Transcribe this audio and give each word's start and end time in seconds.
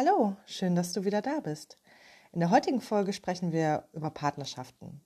Hallo, 0.00 0.36
schön, 0.46 0.76
dass 0.76 0.92
du 0.92 1.04
wieder 1.04 1.22
da 1.22 1.40
bist. 1.40 1.76
In 2.30 2.38
der 2.38 2.50
heutigen 2.50 2.80
Folge 2.80 3.12
sprechen 3.12 3.50
wir 3.50 3.88
über 3.92 4.10
Partnerschaften. 4.10 5.00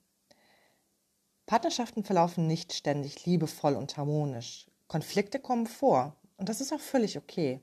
Partnerschaften 1.47 2.03
verlaufen 2.03 2.45
nicht 2.45 2.73
ständig 2.73 3.25
liebevoll 3.25 3.73
und 3.73 3.97
harmonisch. 3.97 4.67
Konflikte 4.87 5.39
kommen 5.39 5.65
vor 5.65 6.15
und 6.37 6.47
das 6.47 6.61
ist 6.61 6.71
auch 6.71 6.79
völlig 6.79 7.17
okay. 7.17 7.59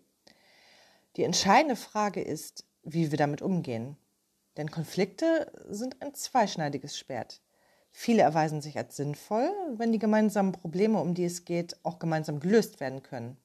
Die 1.14 1.22
entscheidende 1.22 1.76
Frage 1.76 2.20
ist, 2.20 2.64
wie 2.82 3.12
wir 3.12 3.18
damit 3.18 3.42
umgehen. 3.42 3.96
Denn 4.56 4.72
Konflikte 4.72 5.52
sind 5.68 6.02
ein 6.02 6.14
zweischneidiges 6.14 6.98
Schwert. 6.98 7.42
Viele 7.92 8.22
erweisen 8.22 8.60
sich 8.60 8.76
als 8.76 8.96
sinnvoll, 8.96 9.52
wenn 9.76 9.92
die 9.92 10.00
gemeinsamen 10.00 10.50
Probleme, 10.50 11.00
um 11.00 11.14
die 11.14 11.26
es 11.26 11.44
geht, 11.44 11.76
auch 11.84 12.00
gemeinsam 12.00 12.40
gelöst 12.40 12.80
werden 12.80 13.04
können. 13.04 13.36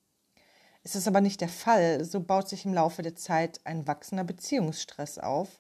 Ist 0.86 0.96
es 0.96 1.08
aber 1.08 1.20
nicht 1.20 1.42
der 1.42 1.50
Fall, 1.50 2.06
so 2.06 2.20
baut 2.20 2.48
sich 2.48 2.64
im 2.64 2.74
Laufe 2.76 3.02
der 3.02 3.16
Zeit 3.16 3.60
ein 3.64 3.88
wachsender 3.88 4.24
Beziehungsstress 4.24 5.18
auf, 5.18 5.60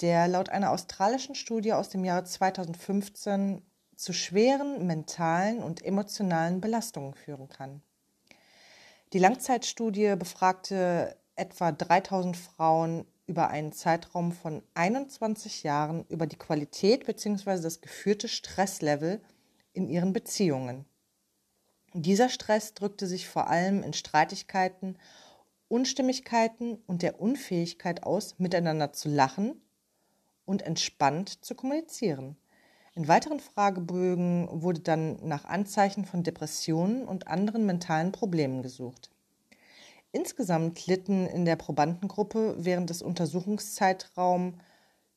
der 0.00 0.28
laut 0.28 0.48
einer 0.48 0.70
australischen 0.70 1.34
Studie 1.34 1.72
aus 1.72 1.88
dem 1.88 2.04
Jahre 2.04 2.22
2015 2.22 3.62
zu 3.96 4.12
schweren 4.12 4.86
mentalen 4.86 5.60
und 5.60 5.84
emotionalen 5.84 6.60
Belastungen 6.60 7.14
führen 7.14 7.48
kann. 7.48 7.82
Die 9.12 9.18
Langzeitstudie 9.18 10.14
befragte 10.14 11.16
etwa 11.34 11.72
3000 11.72 12.36
Frauen 12.36 13.06
über 13.26 13.48
einen 13.48 13.72
Zeitraum 13.72 14.30
von 14.30 14.62
21 14.74 15.64
Jahren 15.64 16.04
über 16.08 16.28
die 16.28 16.38
Qualität 16.38 17.06
bzw. 17.06 17.60
das 17.60 17.80
geführte 17.80 18.28
Stresslevel 18.28 19.20
in 19.72 19.88
ihren 19.88 20.12
Beziehungen. 20.12 20.84
Dieser 21.96 22.28
Stress 22.28 22.74
drückte 22.74 23.06
sich 23.06 23.28
vor 23.28 23.46
allem 23.46 23.84
in 23.84 23.92
Streitigkeiten, 23.92 24.98
Unstimmigkeiten 25.68 26.76
und 26.88 27.02
der 27.02 27.20
Unfähigkeit 27.20 28.02
aus, 28.02 28.34
miteinander 28.38 28.92
zu 28.92 29.08
lachen 29.08 29.62
und 30.44 30.62
entspannt 30.62 31.44
zu 31.44 31.54
kommunizieren. 31.54 32.36
In 32.96 33.06
weiteren 33.06 33.38
Fragebögen 33.38 34.48
wurde 34.50 34.80
dann 34.80 35.24
nach 35.24 35.44
Anzeichen 35.44 36.04
von 36.04 36.24
Depressionen 36.24 37.04
und 37.06 37.28
anderen 37.28 37.64
mentalen 37.64 38.10
Problemen 38.10 38.62
gesucht. 38.62 39.10
Insgesamt 40.10 40.88
litten 40.88 41.28
in 41.28 41.44
der 41.44 41.56
Probandengruppe 41.56 42.56
während 42.58 42.90
des 42.90 43.02
Untersuchungszeitraums 43.02 44.54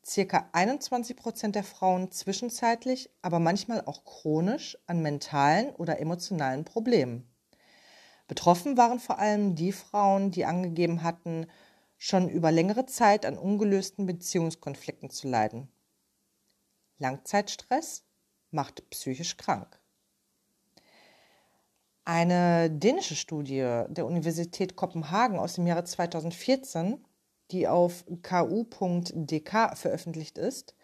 circa 0.07 0.47
21 0.53 1.17
Prozent 1.17 1.55
der 1.55 1.63
Frauen 1.63 2.11
zwischenzeitlich, 2.11 3.09
aber 3.21 3.39
manchmal 3.39 3.81
auch 3.85 4.05
chronisch 4.05 4.77
an 4.87 5.01
mentalen 5.01 5.71
oder 5.71 5.99
emotionalen 5.99 6.63
Problemen. 6.63 7.29
Betroffen 8.27 8.77
waren 8.77 8.99
vor 8.99 9.19
allem 9.19 9.55
die 9.55 9.71
Frauen, 9.71 10.31
die 10.31 10.45
angegeben 10.45 11.03
hatten, 11.03 11.47
schon 11.97 12.29
über 12.29 12.51
längere 12.51 12.85
Zeit 12.85 13.25
an 13.25 13.37
ungelösten 13.37 14.05
Beziehungskonflikten 14.05 15.09
zu 15.09 15.27
leiden. 15.27 15.69
Langzeitstress 16.99 18.03
macht 18.51 18.89
psychisch 18.89 19.37
krank. 19.37 19.79
Eine 22.05 22.71
dänische 22.71 23.15
Studie 23.15 23.83
der 23.89 24.05
Universität 24.05 24.75
Kopenhagen 24.75 25.39
aus 25.39 25.55
dem 25.55 25.67
Jahre 25.67 25.83
2014 25.83 27.03
die 27.51 27.67
auf 27.67 28.05
ku.dk 28.23 29.77
veröffentlicht 29.77 30.37
ist, 30.37 30.75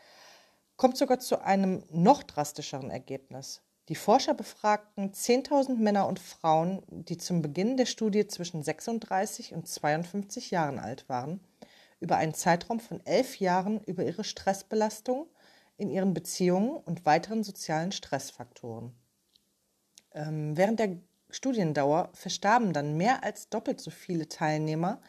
kommt 0.76 0.98
sogar 0.98 1.20
zu 1.20 1.42
einem 1.42 1.84
noch 1.90 2.24
drastischeren 2.24 2.90
Ergebnis. 2.90 3.62
Die 3.90 3.96
Forscher 3.96 4.34
befragten 4.34 5.12
10.000 5.12 5.76
Männer 5.76 6.08
und 6.08 6.20
Frauen, 6.20 6.82
die 6.88 7.18
zum 7.18 7.42
Beginn 7.42 7.76
der 7.76 7.86
Studie 7.86 8.28
zwischen 8.28 8.64
36 8.64 9.54
und 9.54 9.68
52 9.68 10.52
Jahren 10.52 10.80
alt 10.80 11.10
waren, 11.10 11.42
über 12.00 12.16
einen 12.16 12.34
Zeitraum 12.34 12.80
von 12.80 13.06
elf 13.06 13.40
Jahren 13.40 13.82
über 13.84 14.06
ihre 14.06 14.24
Stressbelastung 14.24 15.28
in 15.76 15.90
ihren 15.90 16.14
Beziehungen 16.14 16.78
und 16.78 17.06
weiteren 17.06 17.44
sozialen 17.44 17.92
Stressfaktoren. 17.92 18.94
Ähm, 20.14 20.56
während 20.56 20.80
der 20.80 20.98
Studiendauer 21.30 22.10
verstarben 22.14 22.74
dann 22.74 22.96
mehr 22.96 23.24
als 23.24 23.50
doppelt 23.50 23.82
so 23.82 23.92
viele 23.92 24.30
Teilnehmer 24.30 25.02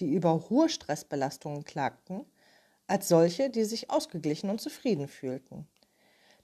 die 0.00 0.12
über 0.12 0.48
hohe 0.50 0.68
Stressbelastungen 0.68 1.64
klagten, 1.64 2.24
als 2.86 3.08
solche, 3.08 3.50
die 3.50 3.64
sich 3.64 3.90
ausgeglichen 3.90 4.50
und 4.50 4.60
zufrieden 4.60 5.06
fühlten. 5.06 5.68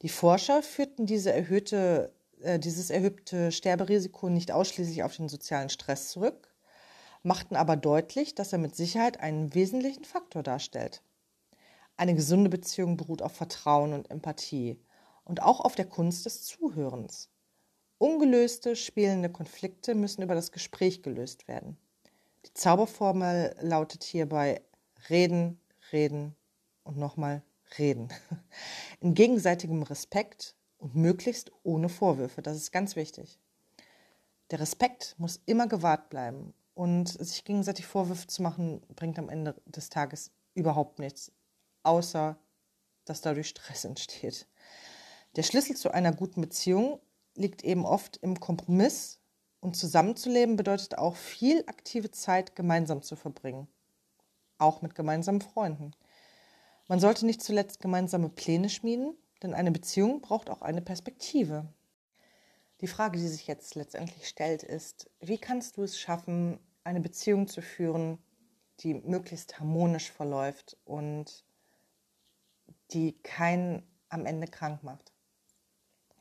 Die 0.03 0.09
Forscher 0.09 0.63
führten 0.63 1.07
diese 1.07 1.33
erhöhte, 1.33 2.13
äh, 2.41 2.59
dieses 2.59 2.91
erhöhte 2.91 3.51
Sterberisiko 3.51 4.29
nicht 4.29 4.53
ausschließlich 4.53 5.03
auf 5.03 5.17
den 5.17 5.29
sozialen 5.29 5.71
Stress 5.71 6.11
zurück, 6.11 6.55
machten 7.23 7.57
aber 7.57 7.77
deutlich, 7.77 8.35
dass 8.35 8.53
er 8.53 8.59
mit 8.59 8.77
Sicherheit 8.77 9.21
einen 9.21 9.55
wesentlichen 9.55 10.05
Faktor 10.05 10.43
darstellt. 10.43 11.03
Eine 11.97 12.15
gesunde 12.15 12.51
Beziehung 12.51 12.97
beruht 12.97 13.23
auf 13.23 13.33
Vertrauen 13.33 13.95
und 13.95 14.11
Empathie 14.11 14.79
und 15.25 15.43
auch 15.43 15.61
auf 15.61 15.75
der 15.75 15.87
Kunst 15.87 16.27
des 16.27 16.45
Zuhörens. 16.45 17.31
Ungelöste, 17.99 18.77
spielende 18.77 19.31
Konflikte 19.31 19.95
müssen 19.95 20.23
über 20.23 20.35
das 20.35 20.53
Gespräch 20.53 21.03
gelöst 21.03 21.49
werden. 21.49 21.79
Die 22.47 22.55
Zauberformel 22.55 23.57
lautet 23.61 24.05
hierbei 24.05 24.63
reden, 25.11 25.61
reden 25.91 26.37
und 26.85 26.97
nochmal 26.97 27.43
reden. 27.79 28.09
In 29.01 29.15
gegenseitigem 29.15 29.83
Respekt 29.83 30.55
und 30.79 30.95
möglichst 30.95 31.51
ohne 31.65 31.89
Vorwürfe. 31.89 32.43
Das 32.43 32.57
ist 32.57 32.71
ganz 32.71 32.95
wichtig. 32.95 33.41
Der 34.53 34.61
Respekt 34.61 35.17
muss 35.19 35.41
immer 35.47 35.67
gewahrt 35.67 36.09
bleiben 36.09 36.55
und 36.75 37.09
sich 37.09 37.45
gegenseitig 37.45 37.85
Vorwürfe 37.87 38.29
zu 38.29 38.43
machen, 38.43 38.81
bringt 38.95 39.19
am 39.19 39.29
Ende 39.29 39.61
des 39.67 39.89
Tages 39.89 40.31
überhaupt 40.55 41.01
nichts, 41.01 41.33
außer 41.83 42.39
dass 43.05 43.23
dadurch 43.23 43.49
Stress 43.49 43.85
entsteht. 43.87 44.47
Der 45.35 45.43
Schlüssel 45.43 45.77
zu 45.77 45.91
einer 45.91 46.13
guten 46.13 46.43
Beziehung 46.43 47.01
liegt 47.35 47.65
eben 47.65 47.85
oft 47.85 48.19
im 48.19 48.39
Kompromiss 48.39 49.19
und 49.61 49.77
zusammenzuleben 49.77 50.57
bedeutet 50.57 50.99
auch 50.99 51.17
viel 51.17 51.65
aktive 51.67 52.11
Zeit 52.11 52.55
gemeinsam 52.57 53.03
zu 53.03 53.17
verbringen. 53.17 53.69
Auch 54.59 54.83
mit 54.83 54.95
gemeinsamen 54.95 55.41
Freunden. 55.41 55.93
Man 56.89 57.01
sollte 57.01 57.27
nicht 57.27 57.43
zuletzt 57.43 57.81
gemeinsame 57.81 58.29
Pläne 58.29 58.69
schmieden, 58.69 59.17
denn 59.43 59.55
eine 59.55 59.73
Beziehung 59.73 60.21
braucht 60.21 60.51
auch 60.51 60.63
eine 60.63 60.83
Perspektive. 60.83 61.67
Die 62.81 62.87
Frage, 62.87 63.19
die 63.19 63.29
sich 63.29 63.47
jetzt 63.47 63.75
letztendlich 63.75 64.29
stellt, 64.29 64.63
ist, 64.63 65.11
wie 65.21 65.39
kannst 65.39 65.77
du 65.77 65.83
es 65.83 65.99
schaffen, 65.99 66.61
eine 66.85 67.01
Beziehung 67.01 67.49
zu 67.49 67.63
führen, 67.63 68.19
die 68.81 68.95
möglichst 68.95 69.59
harmonisch 69.59 70.11
verläuft 70.11 70.77
und 70.85 71.45
die 72.93 73.19
keinen 73.23 73.83
am 74.09 74.27
Ende 74.27 74.47
krank 74.47 74.83
macht? 74.83 75.13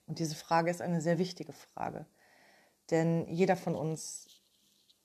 Und 0.08 0.20
diese 0.20 0.36
Frage 0.36 0.72
ist 0.72 0.82
eine 0.82 1.02
sehr 1.02 1.18
wichtige 1.18 1.54
Frage. 1.54 2.06
Denn 2.92 3.28
jeder 3.30 3.56
von 3.56 3.76
uns 3.76 4.28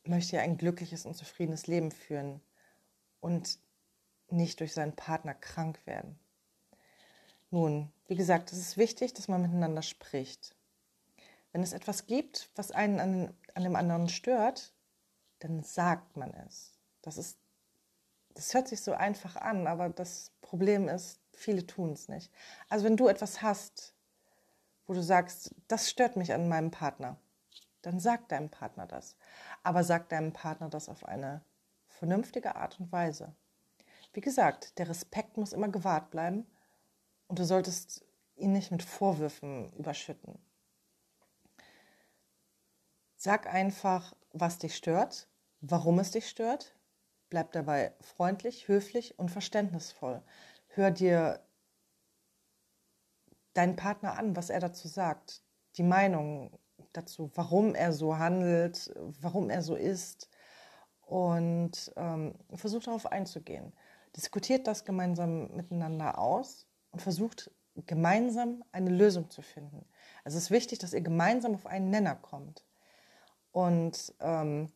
möchte 0.05 0.37
ja 0.37 0.43
ein 0.43 0.59
glückliches 0.59 1.07
und 1.07 1.15
zufriedenes 1.15 1.67
Leben 1.67 1.91
führen 1.91 2.41
und 3.21 3.59
nicht 4.29 4.61
durch 4.61 4.73
seinen 4.73 4.95
Partner 4.95 5.35
krank 5.35 5.85
werden. 5.87 6.19
Nun, 7.51 7.93
wie 8.07 8.17
gesagt, 8.17 8.53
es 8.53 8.59
ist 8.59 8.77
wichtig, 8.77 9.13
dass 9.13 9.29
man 9.29 9.43
miteinander 9.43 9.83
spricht. 9.83 10.55
Wenn 11.53 11.63
es 11.63 11.73
etwas 11.73 12.07
gibt, 12.07 12.51
was 12.55 12.71
einen 12.71 13.01
an, 13.01 13.35
an 13.55 13.65
dem 13.65 13.75
anderen 13.75 14.09
stört, 14.09 14.73
dann 15.41 15.63
sagt 15.63 16.17
man 16.17 16.33
es. 16.47 16.73
Das 17.03 17.19
ist, 17.19 17.39
das 18.35 18.55
hört 18.55 18.69
sich 18.69 18.83
so 18.83 18.93
einfach 18.93 19.37
an, 19.37 19.67
aber 19.67 19.89
das 19.89 20.33
Problem 20.43 20.89
ist, 20.89 21.21
viele 21.33 21.67
tun 21.67 21.93
es 21.93 22.09
nicht. 22.09 22.33
Also 22.69 22.85
wenn 22.85 22.97
du 22.97 23.09
etwas 23.09 23.43
hast, 23.43 23.95
wo 24.87 24.93
du 24.93 25.03
sagst, 25.03 25.55
das 25.67 25.91
stört 25.91 26.17
mich 26.17 26.33
an 26.33 26.49
meinem 26.49 26.71
Partner, 26.71 27.17
dann 27.83 28.01
sag 28.01 28.29
deinem 28.29 28.51
Partner 28.51 28.87
das. 28.87 29.17
Aber 29.63 29.85
sag 29.85 30.09
deinem 30.09 30.33
Partner 30.33 30.69
das 30.69 30.89
auf 30.89 31.05
eine 31.05 31.43
vernünftige 31.87 32.57
Art 32.57 32.79
und 32.81 32.93
Weise. 32.93 33.35
Wie 34.13 34.21
gesagt, 34.21 34.79
der 34.79 34.89
Respekt 34.89 35.37
muss 35.37 35.53
immer 35.53 35.69
gewahrt 35.69 36.11
bleiben 36.11 36.47
und 37.29 37.39
du 37.39 37.45
solltest 37.45 38.05
ihn 38.37 38.53
nicht 38.53 38.71
mit 38.71 38.83
Vorwürfen 38.83 39.73
überschütten. 39.75 40.39
Sag 43.17 43.47
einfach, 43.53 44.15
was 44.33 44.59
dich 44.59 44.77
stört, 44.77 45.29
warum 45.61 45.99
es 45.99 46.11
dich 46.11 46.29
stört. 46.29 46.75
Bleib 47.29 47.53
dabei 47.53 47.95
freundlich, 48.01 48.67
höflich 48.67 49.19
und 49.19 49.31
verständnisvoll. 49.31 50.23
Hör 50.69 50.91
dir 50.91 51.41
deinen 53.53 53.77
Partner 53.77 54.19
an, 54.19 54.37
was 54.37 54.51
er 54.51 54.61
dazu 54.61 54.89
sagt, 54.89 55.43
die 55.77 55.83
Meinung, 55.83 56.59
dazu, 56.93 57.31
warum 57.35 57.75
er 57.75 57.93
so 57.93 58.19
handelt, 58.19 58.93
warum 59.21 59.51
er 59.51 59.63
so 59.63 59.75
ist 59.75 60.29
und 61.03 61.93
ähm, 61.97 62.35
versucht 62.55 62.87
darauf 62.87 63.07
einzugehen. 63.07 63.73
Diskutiert 64.17 64.67
das 64.67 64.85
gemeinsam 64.85 65.55
miteinander 65.55 66.19
aus 66.19 66.67
und 66.91 67.01
versucht 67.01 67.51
gemeinsam 67.87 68.65
eine 68.73 68.91
Lösung 68.91 69.31
zu 69.31 69.43
finden. 69.43 69.87
Also 70.25 70.39
es 70.39 70.45
ist 70.45 70.51
wichtig, 70.51 70.79
dass 70.79 70.93
ihr 70.93 71.01
gemeinsam 71.01 71.55
auf 71.55 71.67
einen 71.67 71.91
Nenner 71.91 72.17
kommt. 72.17 72.65
Und 73.53 74.15
ähm, 74.21 74.73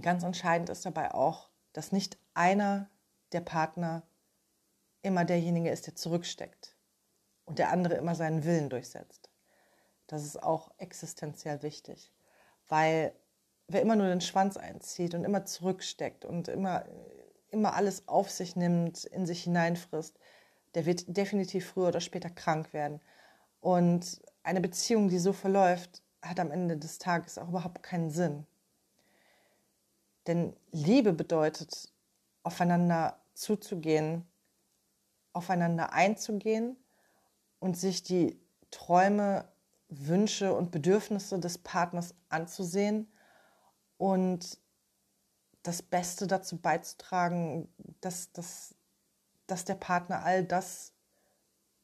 ganz 0.00 0.22
entscheidend 0.22 0.70
ist 0.70 0.86
dabei 0.86 1.12
auch, 1.12 1.50
dass 1.72 1.92
nicht 1.92 2.18
einer 2.34 2.88
der 3.32 3.40
Partner 3.40 4.02
immer 5.02 5.24
derjenige 5.24 5.70
ist, 5.70 5.86
der 5.86 5.94
zurücksteckt 5.94 6.76
und 7.44 7.58
der 7.58 7.70
andere 7.70 7.94
immer 7.94 8.14
seinen 8.14 8.44
Willen 8.44 8.70
durchsetzt. 8.70 9.30
Das 10.14 10.24
ist 10.24 10.40
auch 10.40 10.70
existenziell 10.78 11.64
wichtig, 11.64 12.12
weil 12.68 13.12
wer 13.66 13.82
immer 13.82 13.96
nur 13.96 14.06
den 14.06 14.20
Schwanz 14.20 14.56
einzieht 14.56 15.12
und 15.12 15.24
immer 15.24 15.44
zurücksteckt 15.44 16.24
und 16.24 16.46
immer, 16.46 16.84
immer 17.50 17.74
alles 17.74 18.06
auf 18.06 18.30
sich 18.30 18.54
nimmt, 18.54 19.06
in 19.06 19.26
sich 19.26 19.42
hineinfrisst, 19.42 20.16
der 20.76 20.86
wird 20.86 21.16
definitiv 21.16 21.66
früher 21.66 21.88
oder 21.88 22.00
später 22.00 22.30
krank 22.30 22.72
werden. 22.72 23.00
Und 23.60 24.22
eine 24.44 24.60
Beziehung, 24.60 25.08
die 25.08 25.18
so 25.18 25.32
verläuft, 25.32 26.00
hat 26.22 26.38
am 26.38 26.52
Ende 26.52 26.76
des 26.76 26.98
Tages 26.98 27.36
auch 27.36 27.48
überhaupt 27.48 27.82
keinen 27.82 28.10
Sinn. 28.10 28.46
Denn 30.28 30.54
Liebe 30.70 31.12
bedeutet, 31.12 31.92
aufeinander 32.44 33.20
zuzugehen, 33.34 34.24
aufeinander 35.32 35.92
einzugehen 35.92 36.76
und 37.58 37.76
sich 37.76 38.04
die 38.04 38.38
Träume, 38.70 39.52
Wünsche 39.88 40.54
und 40.54 40.70
Bedürfnisse 40.70 41.38
des 41.38 41.58
Partners 41.58 42.14
anzusehen 42.28 43.12
und 43.96 44.58
das 45.62 45.82
Beste 45.82 46.26
dazu 46.26 46.58
beizutragen, 46.58 47.72
dass, 48.00 48.32
dass, 48.32 48.74
dass 49.46 49.64
der 49.64 49.76
Partner 49.76 50.22
all 50.24 50.44
das 50.44 50.92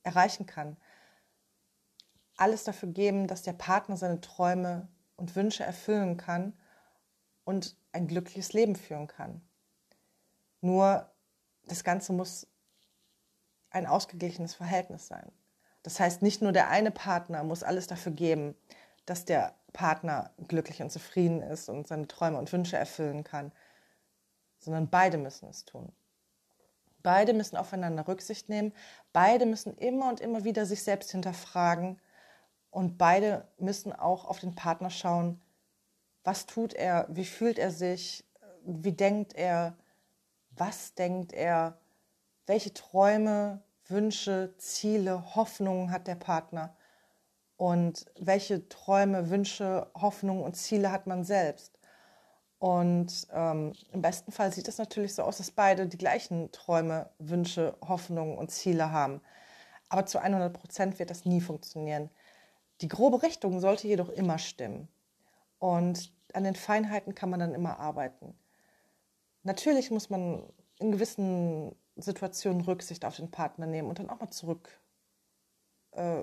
erreichen 0.03 0.47
kann. 0.47 0.77
Alles 2.37 2.65
dafür 2.65 2.91
geben, 2.91 3.27
dass 3.27 3.43
der 3.43 3.53
Partner 3.53 3.97
seine 3.97 4.21
Träume 4.21 4.89
und 5.17 5.37
Wünsche 5.37 5.65
erfüllen 5.65 6.17
kann 6.17 6.59
und 7.45 7.77
ein 7.93 8.07
glückliches 8.07 8.53
Leben 8.53 8.77
führen 8.77 9.07
kann. 9.07 9.43
Nur 10.61 11.11
das 11.65 11.85
Ganze 11.85 12.13
muss 12.13 12.47
ein 13.71 13.87
ausgeglichenes 13.87 14.55
Verhältnis 14.55 15.07
sein. 15.07 15.31
Das 15.83 15.99
heißt, 15.99 16.23
nicht 16.23 16.43
nur 16.43 16.53
der 16.53 16.69
eine 16.69 16.91
Partner 16.91 17.43
muss 17.43 17.63
alles 17.63 17.87
dafür 17.87 18.13
geben, 18.13 18.55
dass 19.07 19.25
der 19.25 19.55
Partner 19.73 20.31
glücklich 20.49 20.83
und 20.83 20.91
zufrieden 20.91 21.43
ist 21.43 21.69
und 21.69 21.87
seine 21.87 22.07
Träume 22.07 22.39
und 22.39 22.53
Wünsche 22.53 22.77
erfüllen 22.77 23.25
kann, 23.25 23.53
sondern 24.59 24.89
beide 24.91 25.17
müssen 25.17 25.49
es 25.49 25.65
tun. 25.65 25.93
Beide 27.03 27.33
müssen 27.33 27.57
aufeinander 27.57 28.07
Rücksicht 28.07 28.49
nehmen, 28.49 28.73
beide 29.13 29.47
müssen 29.47 29.75
immer 29.79 30.09
und 30.11 30.21
immer 30.21 30.45
wieder 30.45 30.67
sich 30.67 30.83
selbst 30.83 31.13
hinterfragen. 31.13 31.99
Und 32.71 32.99
beide 32.99 33.49
müssen 33.59 33.93
auch 33.93 34.27
auf 34.27 34.39
den 34.39 34.55
Partner 34.55 34.91
schauen, 34.91 35.41
was 36.23 36.47
tut 36.47 36.75
er, 36.75 37.07
wie 37.09 37.25
fühlt 37.25 37.59
er 37.59 37.71
sich, 37.71 38.25
wie 38.65 38.93
denkt 38.93 39.35
er, 39.35 39.77
was 40.51 40.95
denkt 40.95 41.33
er, 41.33 41.79
welche 42.47 42.75
Träume, 42.75 43.63
Wünsche, 43.91 44.55
Ziele, 44.57 45.35
Hoffnungen 45.35 45.91
hat 45.91 46.07
der 46.07 46.15
Partner 46.15 46.77
und 47.57 48.07
welche 48.19 48.69
Träume, 48.69 49.29
Wünsche, 49.29 49.91
Hoffnungen 49.95 50.43
und 50.43 50.57
Ziele 50.57 50.91
hat 50.91 51.07
man 51.07 51.25
selbst. 51.25 51.79
Und 52.59 53.27
ähm, 53.33 53.73
im 53.93 54.03
besten 54.03 54.33
Fall 54.33 54.53
sieht 54.53 54.69
es 54.69 54.79
natürlich 54.79 55.15
so 55.15 55.23
aus, 55.23 55.39
dass 55.39 55.51
beide 55.51 55.87
die 55.87 55.99
gleichen 55.99 56.53
Träume, 56.53 57.11
Wünsche, 57.19 57.77
Hoffnungen 57.87 58.37
und 58.39 58.51
Ziele 58.51 58.93
haben. 58.93 59.21
Aber 59.89 60.07
zu 60.07 60.19
100 60.19 60.53
Prozent 60.53 60.99
wird 60.99 61.11
das 61.11 61.25
nie 61.25 61.41
funktionieren. 61.41 62.11
Die 62.81 62.89
grobe 62.89 63.23
Richtung 63.23 63.61
sollte 63.61 63.89
jedoch 63.89 64.09
immer 64.09 64.39
stimmen. 64.39 64.89
Und 65.59 66.13
an 66.33 66.45
den 66.45 66.55
Feinheiten 66.55 67.15
kann 67.15 67.31
man 67.31 67.41
dann 67.41 67.55
immer 67.55 67.79
arbeiten. 67.79 68.35
Natürlich 69.43 69.91
muss 69.91 70.11
man 70.11 70.43
in 70.79 70.93
gewissen 70.93 71.75
Situationen 72.03 72.63
Rücksicht 72.63 73.05
auf 73.05 73.17
den 73.17 73.31
Partner 73.31 73.67
nehmen 73.67 73.89
und 73.89 73.99
dann 73.99 74.11
auch 74.11 74.21
mal 74.21 74.31
zurück, 74.31 74.81
äh, 75.93 76.23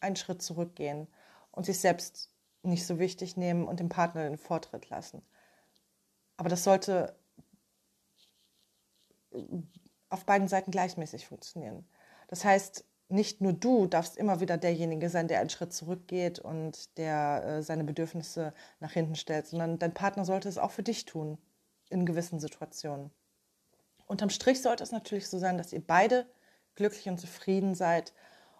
einen 0.00 0.16
Schritt 0.16 0.42
zurückgehen 0.42 1.08
und 1.52 1.66
sich 1.66 1.80
selbst 1.80 2.30
nicht 2.62 2.86
so 2.86 2.98
wichtig 2.98 3.36
nehmen 3.36 3.66
und 3.66 3.80
dem 3.80 3.88
Partner 3.88 4.24
den 4.24 4.38
Vortritt 4.38 4.88
lassen. 4.90 5.22
Aber 6.36 6.48
das 6.48 6.64
sollte 6.64 7.16
auf 10.08 10.24
beiden 10.24 10.48
Seiten 10.48 10.70
gleichmäßig 10.70 11.26
funktionieren. 11.26 11.86
Das 12.28 12.44
heißt, 12.44 12.84
nicht 13.08 13.40
nur 13.40 13.52
du 13.54 13.86
darfst 13.86 14.16
immer 14.16 14.40
wieder 14.40 14.58
derjenige 14.58 15.08
sein, 15.08 15.28
der 15.28 15.40
einen 15.40 15.50
Schritt 15.50 15.72
zurückgeht 15.72 16.38
und 16.38 16.96
der 16.98 17.44
äh, 17.44 17.62
seine 17.62 17.84
Bedürfnisse 17.84 18.52
nach 18.80 18.92
hinten 18.92 19.16
stellt, 19.16 19.46
sondern 19.46 19.78
dein 19.78 19.94
Partner 19.94 20.24
sollte 20.24 20.48
es 20.48 20.58
auch 20.58 20.70
für 20.70 20.82
dich 20.82 21.06
tun 21.06 21.38
in 21.88 22.04
gewissen 22.04 22.38
Situationen. 22.38 23.10
Unterm 24.08 24.30
Strich 24.30 24.62
sollte 24.62 24.82
es 24.82 24.90
natürlich 24.90 25.28
so 25.28 25.38
sein, 25.38 25.58
dass 25.58 25.72
ihr 25.72 25.86
beide 25.86 26.26
glücklich 26.74 27.08
und 27.08 27.18
zufrieden 27.18 27.74
seid 27.74 28.14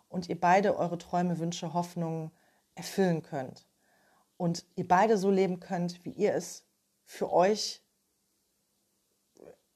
und 0.08 0.28
ihr 0.28 0.38
beide 0.38 0.76
eure 0.76 0.98
Träume, 0.98 1.38
Wünsche, 1.38 1.72
Hoffnungen 1.72 2.30
erfüllen 2.74 3.22
könnt. 3.22 3.66
Und 4.36 4.64
ihr 4.76 4.86
beide 4.86 5.16
so 5.16 5.30
leben 5.30 5.58
könnt, 5.58 6.04
wie 6.04 6.12
ihr 6.12 6.34
es 6.34 6.64
für 7.04 7.32
euch, 7.32 7.82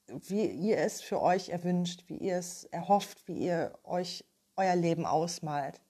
wie 0.07 0.47
ihr 0.47 0.77
es 0.79 1.01
für 1.01 1.21
euch 1.21 1.49
erwünscht, 1.49 2.05
wie 2.07 2.19
ihr 2.19 2.37
es 2.37 2.65
erhofft, 2.65 3.27
wie 3.27 3.39
ihr 3.39 3.79
euch 3.83 4.25
euer 4.57 4.77
Leben 4.77 5.07
ausmalt. 5.07 5.81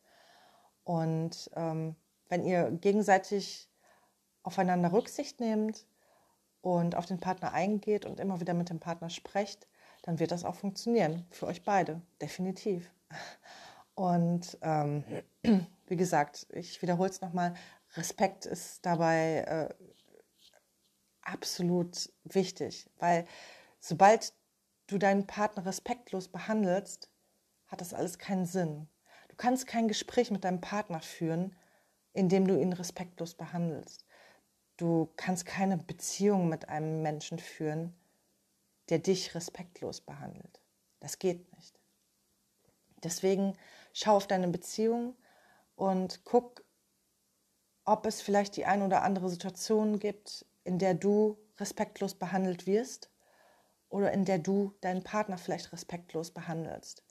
Und 0.85 1.51
ähm, 1.57 1.97
wenn 2.29 2.45
ihr 2.45 2.71
gegenseitig 2.71 3.69
aufeinander 4.45 4.93
Rücksicht 4.93 5.41
nehmt 5.41 5.87
und 6.61 6.95
auf 6.95 7.07
den 7.07 7.19
Partner 7.19 7.53
eingeht 7.53 8.05
und 8.05 8.21
immer 8.21 8.41
wieder 8.41 8.55
mit 8.55 8.71
dem 8.71 8.79
Partner 8.79 9.11
sprecht, 9.11 9.67
dann 10.03 10.19
wird 10.19 10.33
das 10.33 10.45
auch 10.45 10.57
funktionieren 10.57 11.25
für 11.31 11.47
euch 11.47 11.63
beide, 11.63 12.03
definitiv. 12.21 12.91
Und 13.95 14.59
ähm, 14.63 15.05
wie 15.87 15.97
gesagt, 15.97 16.47
ich 16.51 16.83
wiederhole 16.83 17.11
es 17.11 17.21
nochmal, 17.21 17.55
Respekt 17.95 18.47
ist 18.47 18.85
dabei 18.85 19.45
äh, 19.47 19.75
absolut 21.23 22.13
wichtig, 22.25 22.89
weil 22.99 23.27
sobald 23.81 24.35
du 24.87 24.99
deinen 24.99 25.27
Partner 25.27 25.67
respektlos 25.67 26.29
behandelst, 26.29 27.11
hat 27.67 27.81
das 27.81 27.95
alles 27.95 28.19
keinen 28.19 28.47
Sinn. 28.47 28.89
Du 29.29 29.37
kannst 29.37 29.67
kein 29.67 29.89
Gespräch 29.89 30.31
mit 30.31 30.45
deinem 30.45 30.61
Partner 30.61 31.01
führen, 31.01 31.57
indem 32.13 32.47
du 32.47 32.61
ihn 32.61 32.73
respektlos 32.73 33.35
behandelst. 33.35 34.05
Du 34.77 35.13
kannst 35.17 35.47
keine 35.47 35.79
Beziehung 35.79 36.49
mit 36.49 36.69
einem 36.69 37.03
Menschen 37.03 37.39
führen, 37.39 37.95
der 38.89 38.99
dich 38.99 39.35
respektlos 39.35 40.01
behandelt. 40.01 40.61
Das 41.01 41.19
geht 41.19 41.53
nicht. 41.55 41.79
Deswegen 43.03 43.57
schau 43.93 44.17
auf 44.17 44.27
deine 44.27 44.49
Beziehung 44.49 45.17
und 45.77 46.25
guck, 46.25 46.65
ob 47.85 48.07
es 48.07 48.23
vielleicht 48.23 48.57
die 48.57 48.65
ein 48.65 48.83
oder 48.83 49.03
andere 49.03 49.29
Situation 49.29 49.99
gibt, 49.99 50.47
in 50.65 50.79
der 50.79 50.95
du 50.95 51.39
respektlos 51.59 52.15
behandelt 52.15 52.67
wirst 52.67 53.11
oder 53.89 54.13
in 54.13 54.25
der 54.25 54.39
du 54.39 54.75
deinen 54.81 55.03
Partner 55.03 55.39
vielleicht 55.39 55.73
respektlos 55.73 56.31
behandelst. 56.31 57.03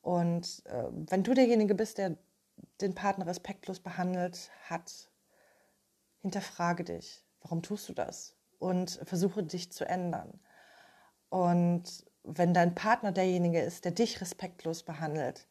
Und 0.00 0.62
äh, 0.66 0.84
wenn 0.90 1.22
du 1.22 1.34
derjenige 1.34 1.74
bist, 1.74 1.98
der 1.98 2.16
den 2.80 2.94
Partner 2.94 3.26
respektlos 3.26 3.80
behandelt 3.80 4.50
hat, 4.68 5.10
hinterfrage 6.20 6.84
dich, 6.84 7.24
warum 7.40 7.62
tust 7.62 7.88
du 7.88 7.92
das? 7.92 8.36
Und 8.58 9.00
versuche 9.04 9.42
dich 9.42 9.72
zu 9.72 9.84
ändern. 9.84 10.40
Und 11.34 12.06
wenn 12.22 12.54
dein 12.54 12.76
Partner 12.76 13.10
derjenige 13.10 13.60
ist, 13.60 13.84
der 13.84 13.90
dich 13.90 14.20
respektlos 14.20 14.84
behandelt, 14.84 15.48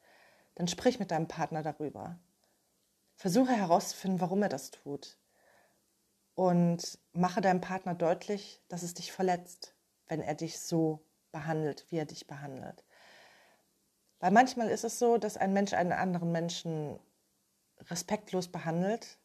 dann 0.56 0.70
sprich 0.70 0.98
mit 0.98 1.12
deinem 1.12 1.28
Partner 1.28 1.62
darüber. 1.62 2.18
Versuche 3.18 3.52
herauszufinden, 3.52 4.22
warum 4.22 4.42
er 4.44 4.48
das 4.48 4.72
tut. 4.72 5.20
Und 6.36 7.00
mache 7.12 7.42
deinem 7.42 7.60
Partner 7.60 7.96
deutlich, 7.96 8.64
dass 8.70 8.82
es 8.82 8.94
dich 8.94 9.12
verletzt, 9.12 9.76
wenn 10.08 10.22
er 10.22 10.36
dich 10.36 10.58
so 10.62 11.06
behandelt, 11.34 11.86
wie 11.90 11.98
er 11.98 12.06
dich 12.06 12.28
behandelt. 12.28 12.86
Weil 14.20 14.32
manchmal 14.32 14.70
ist 14.70 14.86
es 14.86 15.00
so, 15.00 15.18
dass 15.18 15.36
ein 15.36 15.52
Mensch 15.52 15.74
einen 15.74 15.92
anderen 15.92 16.32
Menschen 16.32 16.98
respektlos 17.90 18.48
behandelt, 18.48 19.20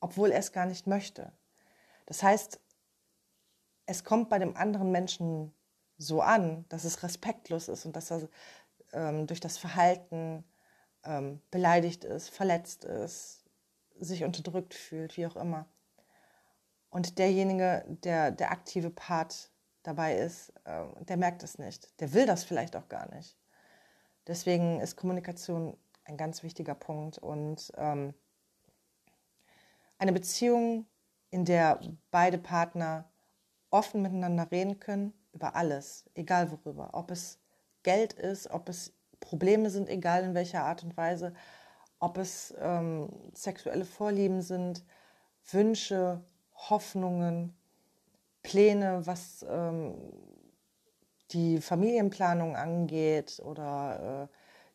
obwohl 0.00 0.30
er 0.30 0.38
es 0.38 0.52
gar 0.52 0.64
nicht 0.64 0.86
möchte. 0.86 1.30
Das 2.06 2.22
heißt, 2.22 2.58
es 3.88 4.04
kommt 4.04 4.28
bei 4.28 4.38
dem 4.38 4.54
anderen 4.54 4.92
Menschen 4.92 5.52
so 5.96 6.20
an, 6.20 6.66
dass 6.68 6.84
es 6.84 7.02
respektlos 7.02 7.68
ist 7.68 7.86
und 7.86 7.96
dass 7.96 8.10
er 8.10 8.28
ähm, 8.92 9.26
durch 9.26 9.40
das 9.40 9.56
Verhalten 9.56 10.44
ähm, 11.04 11.40
beleidigt 11.50 12.04
ist, 12.04 12.28
verletzt 12.28 12.84
ist, 12.84 13.44
sich 13.98 14.24
unterdrückt 14.24 14.74
fühlt, 14.74 15.16
wie 15.16 15.26
auch 15.26 15.36
immer. 15.36 15.66
Und 16.90 17.18
derjenige, 17.18 17.84
der 17.88 18.30
der 18.30 18.50
aktive 18.52 18.90
Part 18.90 19.50
dabei 19.82 20.18
ist, 20.18 20.52
äh, 20.64 20.84
der 21.04 21.16
merkt 21.16 21.42
es 21.42 21.58
nicht. 21.58 21.98
Der 22.00 22.12
will 22.12 22.26
das 22.26 22.44
vielleicht 22.44 22.76
auch 22.76 22.90
gar 22.90 23.12
nicht. 23.14 23.38
Deswegen 24.26 24.80
ist 24.82 24.96
Kommunikation 24.96 25.78
ein 26.04 26.18
ganz 26.18 26.42
wichtiger 26.42 26.74
Punkt 26.74 27.16
und 27.16 27.72
ähm, 27.78 28.12
eine 29.96 30.12
Beziehung, 30.12 30.86
in 31.30 31.46
der 31.46 31.80
beide 32.10 32.36
Partner 32.36 33.10
offen 33.70 34.02
miteinander 34.02 34.50
reden 34.50 34.80
können 34.80 35.12
über 35.32 35.56
alles, 35.56 36.04
egal 36.14 36.50
worüber. 36.50 36.90
Ob 36.92 37.10
es 37.10 37.38
Geld 37.82 38.12
ist, 38.12 38.50
ob 38.50 38.68
es 38.68 38.92
Probleme 39.20 39.70
sind, 39.70 39.88
egal 39.88 40.24
in 40.24 40.34
welcher 40.34 40.64
Art 40.64 40.82
und 40.84 40.96
Weise, 40.96 41.34
ob 41.98 42.18
es 42.18 42.54
ähm, 42.58 43.08
sexuelle 43.34 43.84
Vorlieben 43.84 44.42
sind, 44.42 44.84
Wünsche, 45.50 46.22
Hoffnungen, 46.54 47.56
Pläne, 48.42 49.06
was 49.06 49.44
ähm, 49.48 49.94
die 51.32 51.60
Familienplanung 51.60 52.56
angeht 52.56 53.40
oder 53.44 54.28
äh, 54.30 54.34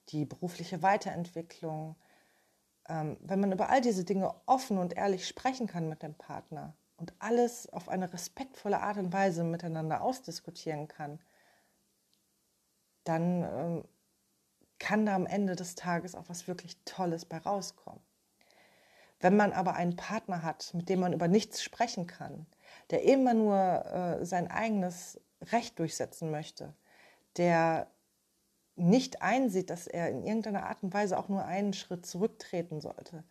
die 0.10 0.26
berufliche 0.26 0.82
Weiterentwicklung. 0.82 1.96
Ähm, 2.90 3.18
wenn 3.22 3.40
man 3.40 3.52
über 3.52 3.70
all 3.70 3.82
diese 3.82 4.04
Dinge 4.04 4.34
offen 4.46 4.78
und 4.78 4.98
ehrlich 4.98 5.28
sprechen 5.28 5.68
kann 5.68 5.88
mit 5.88 6.04
dem 6.04 6.16
Partner 6.16 6.76
und 7.04 7.14
alles 7.20 7.68
auf 7.74 7.90
eine 7.90 8.14
respektvolle 8.14 8.80
Art 8.80 8.96
und 8.96 9.12
Weise 9.12 9.44
miteinander 9.44 10.02
ausdiskutieren 10.02 10.88
kann, 10.88 11.20
dann 13.04 13.44
ähm, 13.44 13.86
kann 14.80 15.06
da 15.06 15.16
am 15.16 15.26
Ende 15.26 15.58
des 15.58 15.76
Tages 15.76 16.16
auch 16.16 16.30
was 16.30 16.48
wirklich 16.48 16.78
Tolles 16.86 17.26
bei 17.26 17.40
rauskommen. 17.40 18.00
Wenn 19.20 19.36
man 19.36 19.52
aber 19.52 19.74
einen 19.74 19.98
Partner 19.98 20.44
hat, 20.44 20.74
mit 20.74 20.88
dem 20.88 21.02
man 21.02 21.12
über 21.12 21.28
nichts 21.28 21.62
sprechen 21.62 22.08
kann, 22.08 22.46
der 22.90 23.04
immer 23.04 23.34
nur 23.34 23.58
äh, 23.58 24.26
sein 24.26 24.50
eigenes 24.50 25.20
Recht 25.52 25.80
durchsetzen 25.80 26.32
möchte, 26.32 26.74
der 27.36 27.88
nicht 28.78 29.22
einsieht, 29.22 29.70
dass 29.70 29.88
er 29.88 30.10
in 30.10 30.24
irgendeiner 30.24 30.68
Art 30.68 30.82
und 30.84 30.94
Weise 30.94 31.18
auch 31.18 31.28
nur 31.28 31.44
einen 31.44 31.74
Schritt 31.74 32.06
zurücktreten 32.06 32.80
sollte, 32.80 33.26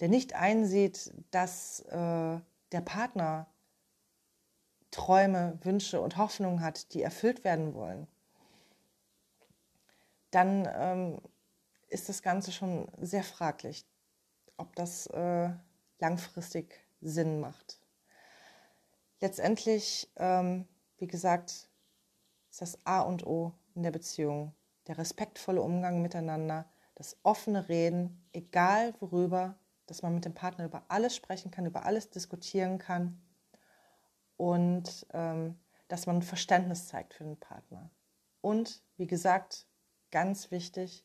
der 0.00 0.08
nicht 0.08 0.34
einsieht, 0.34 1.14
dass 1.30 1.80
äh, 1.88 2.38
der 2.74 2.80
Partner 2.80 3.46
Träume, 4.90 5.58
Wünsche 5.62 6.00
und 6.00 6.16
Hoffnungen 6.16 6.60
hat, 6.60 6.92
die 6.92 7.02
erfüllt 7.02 7.44
werden 7.44 7.72
wollen, 7.74 8.08
dann 10.32 10.68
ähm, 10.74 11.20
ist 11.88 12.08
das 12.08 12.22
Ganze 12.22 12.50
schon 12.50 12.88
sehr 13.00 13.22
fraglich, 13.22 13.86
ob 14.56 14.74
das 14.74 15.06
äh, 15.06 15.50
langfristig 16.00 16.84
Sinn 17.00 17.38
macht. 17.38 17.80
Letztendlich, 19.20 20.10
ähm, 20.16 20.66
wie 20.98 21.06
gesagt, 21.06 21.68
ist 22.50 22.60
das 22.60 22.78
A 22.84 23.02
und 23.02 23.24
O 23.24 23.52
in 23.74 23.84
der 23.84 23.92
Beziehung 23.92 24.52
der 24.88 24.98
respektvolle 24.98 25.62
Umgang 25.62 26.02
miteinander, 26.02 26.68
das 26.96 27.16
offene 27.22 27.68
Reden, 27.68 28.28
egal 28.32 28.94
worüber, 29.00 29.58
dass 29.86 30.02
man 30.02 30.14
mit 30.14 30.24
dem 30.24 30.34
Partner 30.34 30.64
über 30.64 30.84
alles 30.88 31.14
sprechen 31.14 31.50
kann, 31.50 31.66
über 31.66 31.84
alles 31.84 32.10
diskutieren 32.10 32.78
kann 32.78 33.20
und 34.36 35.06
ähm, 35.12 35.58
dass 35.88 36.06
man 36.06 36.22
Verständnis 36.22 36.88
zeigt 36.88 37.14
für 37.14 37.24
den 37.24 37.38
Partner. 37.38 37.90
Und 38.40 38.82
wie 38.96 39.06
gesagt, 39.06 39.66
ganz 40.10 40.50
wichtig, 40.50 41.04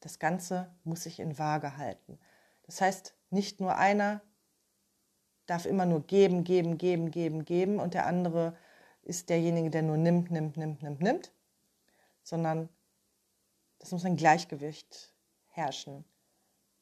das 0.00 0.18
Ganze 0.18 0.74
muss 0.84 1.02
sich 1.02 1.20
in 1.20 1.38
Waage 1.38 1.76
halten. 1.76 2.18
Das 2.62 2.80
heißt, 2.80 3.14
nicht 3.30 3.60
nur 3.60 3.76
einer 3.76 4.22
darf 5.46 5.64
immer 5.64 5.86
nur 5.86 6.06
geben, 6.06 6.44
geben, 6.44 6.78
geben, 6.78 7.10
geben, 7.10 7.44
geben 7.44 7.80
und 7.80 7.94
der 7.94 8.06
andere 8.06 8.56
ist 9.02 9.30
derjenige, 9.30 9.70
der 9.70 9.82
nur 9.82 9.96
nimmt, 9.96 10.30
nimmt, 10.30 10.56
nimmt, 10.56 10.82
nimmt, 10.82 11.00
nimmt, 11.00 11.32
sondern 12.22 12.68
das 13.78 13.92
muss 13.92 14.04
ein 14.04 14.16
Gleichgewicht 14.16 15.14
herrschen. 15.46 16.04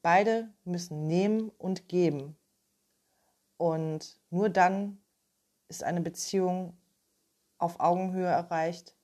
Beide 0.07 0.49
müssen 0.63 1.09
nehmen 1.09 1.51
und 1.59 1.89
geben. 1.89 2.37
Und 3.57 4.21
nur 4.31 4.51
dann 4.51 5.03
ist 5.67 5.83
eine 5.83 6.01
Beziehung 6.01 6.79
auf 7.59 7.81
Augenhöhe 7.81 8.29
erreicht, 8.29 8.95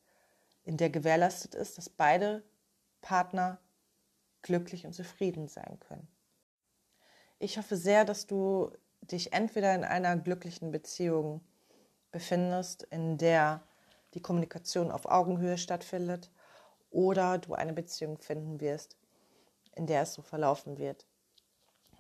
in 0.62 0.76
der 0.76 0.90
gewährleistet 0.90 1.56
ist, 1.56 1.76
dass 1.76 1.88
beide 1.88 2.44
Partner 3.00 3.58
glücklich 4.42 4.86
und 4.86 4.92
zufrieden 4.92 5.48
sein 5.48 5.80
können. 5.80 6.06
Ich 7.40 7.58
hoffe 7.58 7.76
sehr, 7.76 8.04
dass 8.04 8.28
du 8.28 8.70
dich 9.00 9.32
entweder 9.32 9.74
in 9.74 9.82
einer 9.82 10.16
glücklichen 10.16 10.70
Beziehung 10.70 11.40
befindest, 12.12 12.84
in 12.84 13.18
der 13.18 13.60
die 14.14 14.22
Kommunikation 14.22 14.92
auf 14.92 15.06
Augenhöhe 15.06 15.58
stattfindet 15.58 16.30
oder 16.92 17.38
du 17.38 17.54
eine 17.54 17.72
Beziehung 17.72 18.18
finden 18.18 18.60
wirst, 18.60 19.01
in 19.74 19.86
der 19.86 20.02
es 20.02 20.14
so 20.14 20.22
verlaufen 20.22 20.78
wird. 20.78 21.06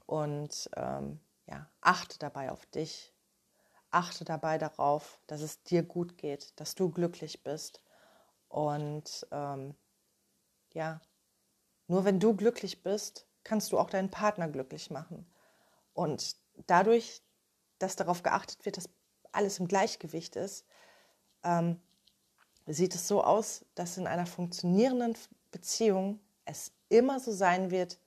Und 0.06 0.70
ähm, 0.76 1.20
ja, 1.46 1.68
achte 1.80 2.18
dabei 2.18 2.50
auf 2.50 2.66
dich, 2.66 3.12
achte 3.90 4.24
dabei 4.24 4.58
darauf, 4.58 5.20
dass 5.26 5.40
es 5.40 5.62
dir 5.62 5.82
gut 5.82 6.18
geht, 6.18 6.58
dass 6.60 6.74
du 6.74 6.90
glücklich 6.90 7.42
bist. 7.42 7.82
Und 8.48 9.26
ähm, 9.30 9.74
ja, 10.72 11.00
nur 11.86 12.04
wenn 12.04 12.20
du 12.20 12.34
glücklich 12.34 12.82
bist, 12.82 13.26
kannst 13.44 13.72
du 13.72 13.78
auch 13.78 13.90
deinen 13.90 14.10
Partner 14.10 14.48
glücklich 14.48 14.90
machen. 14.90 15.26
Und 15.94 16.36
dadurch, 16.66 17.22
dass 17.78 17.96
darauf 17.96 18.22
geachtet 18.22 18.64
wird, 18.64 18.76
dass 18.76 18.88
alles 19.32 19.58
im 19.58 19.68
Gleichgewicht 19.68 20.36
ist, 20.36 20.64
ähm, 21.42 21.80
sieht 22.66 22.94
es 22.94 23.08
so 23.08 23.24
aus, 23.24 23.64
dass 23.74 23.96
in 23.96 24.06
einer 24.06 24.26
funktionierenden 24.26 25.16
Beziehung 25.50 26.20
es 26.44 26.72
immer 26.92 27.18
so 27.18 27.32
sein 27.32 27.70
wird, 27.70 27.98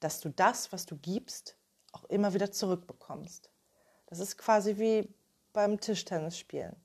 dass 0.00 0.20
du 0.20 0.28
das, 0.28 0.72
was 0.72 0.86
du 0.86 0.96
gibst, 0.96 1.56
auch 1.92 2.04
immer 2.04 2.34
wieder 2.34 2.52
zurückbekommst. 2.52 3.50
Das 4.06 4.18
ist 4.18 4.36
quasi 4.36 4.78
wie 4.78 5.12
beim 5.52 5.80
Tischtennisspielen. 5.80 6.76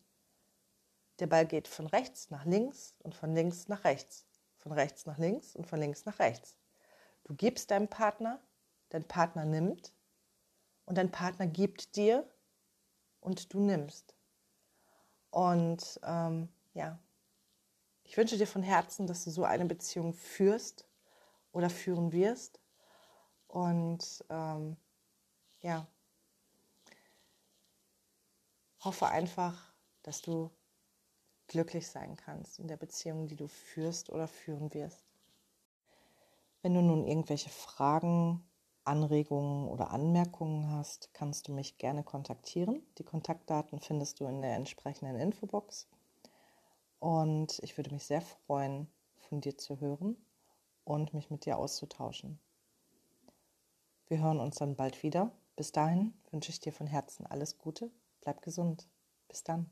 Der 1.19 1.27
Ball 1.27 1.45
geht 1.45 1.67
von 1.67 1.87
rechts 1.87 2.29
nach 2.29 2.45
links 2.45 2.95
und 2.99 3.13
von 3.13 3.35
links 3.35 3.67
nach 3.67 3.83
rechts, 3.83 4.25
von 4.57 4.71
rechts 4.71 5.05
nach 5.05 5.17
links 5.17 5.55
und 5.55 5.67
von 5.67 5.79
links 5.79 6.05
nach 6.05 6.19
rechts. 6.19 6.57
Du 7.25 7.35
gibst 7.35 7.69
deinem 7.69 7.89
Partner, 7.89 8.39
dein 8.89 9.03
Partner 9.03 9.45
nimmt 9.45 9.93
und 10.85 10.97
dein 10.97 11.11
Partner 11.11 11.47
gibt 11.47 11.95
dir 11.95 12.27
und 13.19 13.53
du 13.53 13.59
nimmst. 13.59 14.15
Und 15.29 15.99
ähm, 16.03 16.49
ja, 16.73 16.97
ich 18.03 18.17
wünsche 18.17 18.37
dir 18.37 18.47
von 18.47 18.63
Herzen, 18.63 19.05
dass 19.05 19.25
du 19.25 19.29
so 19.29 19.43
eine 19.43 19.65
Beziehung 19.65 20.13
führst 20.13 20.85
oder 21.51 21.69
führen 21.69 22.11
wirst. 22.11 22.59
Und 23.47 24.23
ähm, 24.29 24.77
ja, 25.61 25.87
hoffe 28.79 29.07
einfach, 29.07 29.73
dass 30.03 30.21
du 30.21 30.49
glücklich 31.47 31.87
sein 31.87 32.15
kannst 32.15 32.59
in 32.59 32.67
der 32.67 32.77
Beziehung, 32.77 33.27
die 33.27 33.35
du 33.35 33.47
führst 33.47 34.09
oder 34.09 34.27
führen 34.27 34.73
wirst. 34.73 35.05
Wenn 36.61 36.73
du 36.73 36.81
nun 36.81 37.05
irgendwelche 37.05 37.49
Fragen, 37.49 38.47
Anregungen 38.83 39.67
oder 39.67 39.91
Anmerkungen 39.91 40.71
hast, 40.71 41.13
kannst 41.13 41.47
du 41.47 41.53
mich 41.53 41.77
gerne 41.77 42.03
kontaktieren. 42.03 42.81
Die 42.97 43.03
Kontaktdaten 43.03 43.79
findest 43.79 44.19
du 44.19 44.25
in 44.25 44.41
der 44.41 44.55
entsprechenden 44.55 45.17
Infobox. 45.17 45.87
Und 46.99 47.59
ich 47.59 47.77
würde 47.77 47.91
mich 47.91 48.05
sehr 48.05 48.21
freuen, 48.21 48.91
von 49.17 49.41
dir 49.41 49.57
zu 49.57 49.79
hören 49.79 50.15
und 50.83 51.13
mich 51.13 51.29
mit 51.29 51.45
dir 51.45 51.57
auszutauschen. 51.57 52.39
Wir 54.07 54.21
hören 54.21 54.39
uns 54.39 54.55
dann 54.55 54.75
bald 54.75 55.03
wieder. 55.03 55.31
Bis 55.55 55.71
dahin 55.71 56.13
wünsche 56.31 56.51
ich 56.51 56.59
dir 56.59 56.73
von 56.73 56.87
Herzen 56.87 57.25
alles 57.25 57.57
Gute. 57.57 57.91
Bleib 58.21 58.41
gesund. 58.41 58.87
Bis 59.27 59.43
dann. 59.43 59.69